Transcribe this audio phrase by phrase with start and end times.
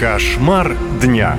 [0.00, 1.36] Кошмар дня.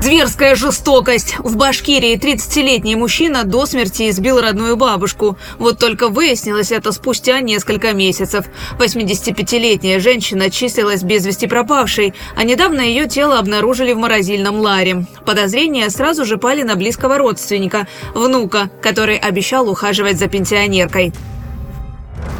[0.00, 1.36] Зверская жестокость.
[1.40, 5.36] В Башкирии 30-летний мужчина до смерти избил родную бабушку.
[5.58, 8.46] Вот только выяснилось это спустя несколько месяцев.
[8.78, 15.04] 85-летняя женщина числилась без вести пропавшей, а недавно ее тело обнаружили в морозильном ларе.
[15.26, 21.12] Подозрения сразу же пали на близкого родственника, внука, который обещал ухаживать за пенсионеркой.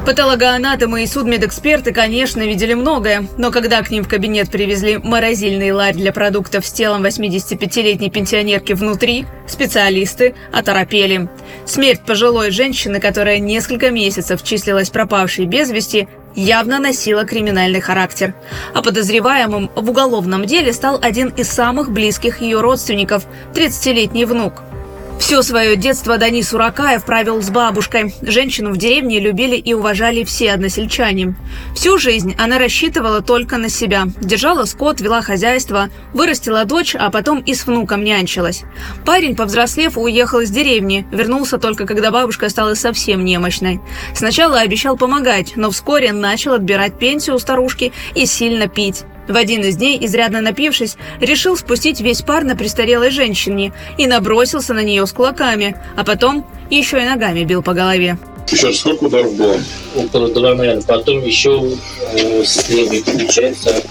[0.05, 5.95] Патологоанатомы и судмедэксперты, конечно, видели многое, но когда к ним в кабинет привезли морозильный ларь
[5.95, 11.31] для продуктов с телом 85-летней пенсионерки внутри, специалисты оторопели.
[11.65, 18.35] Смерть пожилой женщины, которая несколько месяцев числилась пропавшей без вести, явно носила криминальный характер.
[18.75, 23.25] А подозреваемым в уголовном деле стал один из самых близких ее родственников–
[23.55, 24.65] 30-летний внук–
[25.19, 28.15] все свое детство Данис Уракаев провел с бабушкой.
[28.23, 31.35] Женщину в деревне любили и уважали все односельчане.
[31.75, 34.05] Всю жизнь она рассчитывала только на себя.
[34.21, 38.63] Держала скот, вела хозяйство, вырастила дочь, а потом и с внуком нянчилась.
[39.05, 41.07] Парень, повзрослев, уехал из деревни.
[41.11, 43.81] Вернулся только, когда бабушка стала совсем немощной.
[44.15, 49.05] Сначала обещал помогать, но вскоре начал отбирать пенсию у старушки и сильно пить.
[49.29, 54.75] В один из дней, изрядно напившись, решил спустить весь пар на престарелой женщине и набросился
[54.75, 58.19] на нее с кулаками, а потом еще и ногами бил по голове.
[58.47, 59.59] Сейчас сколько ударов было?
[59.97, 60.83] Около два, наверное.
[60.83, 61.77] Потом еще
[62.13, 63.83] э, с левой, получается,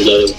[0.00, 0.34] ударил.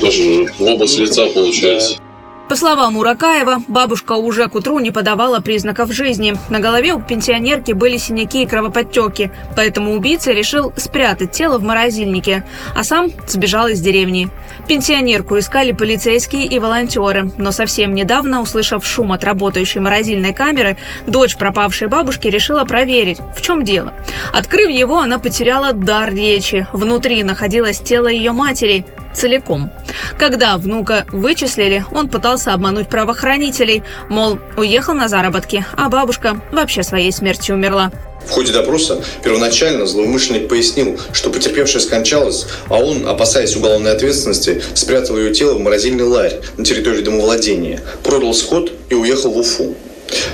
[0.00, 1.98] Тоже в область лица получается.
[2.48, 6.36] По словам Уракаева, бабушка уже к утру не подавала признаков жизни.
[6.50, 12.44] На голове у пенсионерки были синяки и кровоподтеки, поэтому убийца решил спрятать тело в морозильнике,
[12.76, 14.28] а сам сбежал из деревни.
[14.68, 21.36] Пенсионерку искали полицейские и волонтеры, но совсем недавно, услышав шум от работающей морозильной камеры, дочь
[21.36, 23.94] пропавшей бабушки решила проверить, в чем дело.
[24.34, 26.66] Открыв его, она потеряла дар речи.
[26.74, 29.70] Внутри находилось тело ее матери, целиком.
[30.18, 37.12] Когда внука вычислили, он пытался обмануть правоохранителей, мол, уехал на заработки, а бабушка вообще своей
[37.12, 37.90] смертью умерла.
[38.26, 45.18] В ходе допроса первоначально злоумышленник пояснил, что потерпевшая скончалась, а он, опасаясь уголовной ответственности, спрятал
[45.18, 49.76] ее тело в морозильный ларь на территории домовладения, продал сход и уехал в Уфу.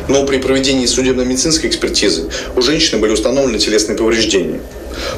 [0.08, 4.60] Но при проведении судебно-медицинской экспертизы у женщины были установлены телесные повреждения.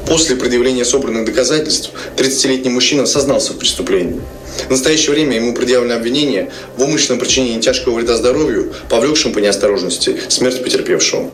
[0.06, 4.20] После предъявления собранных доказательств 30-летний мужчина сознался в преступлении.
[4.66, 10.20] В настоящее время ему предъявлено обвинение в умышленном причинении тяжкого вреда здоровью, повлекшем по неосторожности
[10.28, 11.30] смерть потерпевшего.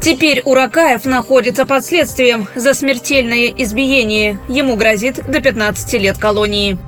[0.00, 4.38] Теперь Уракаев находится под следствием за смертельное избиение.
[4.48, 6.78] Ему грозит до 15 лет колонии.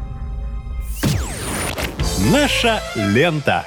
[2.32, 3.66] Наша лента.